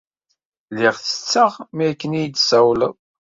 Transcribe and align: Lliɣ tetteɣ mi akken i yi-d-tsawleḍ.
Lliɣ 0.73 0.95
tetteɣ 0.99 1.51
mi 1.75 1.83
akken 1.89 2.11
i 2.19 2.21
yi-d-tsawleḍ. 2.21 2.95